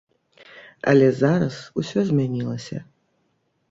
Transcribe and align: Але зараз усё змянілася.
Але 0.93 1.07
зараз 1.19 1.61
усё 1.83 1.99
змянілася. 2.11 2.77